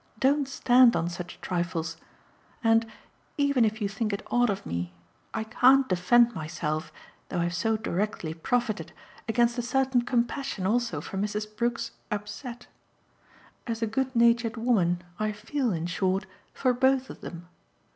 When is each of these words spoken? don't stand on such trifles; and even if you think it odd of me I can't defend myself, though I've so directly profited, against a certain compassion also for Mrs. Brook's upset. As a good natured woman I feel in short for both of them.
don't 0.19 0.47
stand 0.47 0.95
on 0.95 1.07
such 1.07 1.39
trifles; 1.41 1.97
and 2.63 2.87
even 3.37 3.63
if 3.63 3.79
you 3.79 3.87
think 3.87 4.11
it 4.11 4.25
odd 4.31 4.49
of 4.49 4.65
me 4.65 4.91
I 5.31 5.43
can't 5.43 5.87
defend 5.87 6.33
myself, 6.33 6.91
though 7.29 7.37
I've 7.37 7.53
so 7.53 7.77
directly 7.77 8.33
profited, 8.33 8.93
against 9.29 9.59
a 9.59 9.61
certain 9.61 10.01
compassion 10.01 10.65
also 10.65 11.01
for 11.01 11.17
Mrs. 11.19 11.55
Brook's 11.55 11.91
upset. 12.09 12.65
As 13.67 13.83
a 13.83 13.85
good 13.85 14.15
natured 14.15 14.57
woman 14.57 15.03
I 15.19 15.33
feel 15.33 15.71
in 15.71 15.85
short 15.85 16.25
for 16.51 16.73
both 16.73 17.11
of 17.11 17.21
them. 17.21 17.47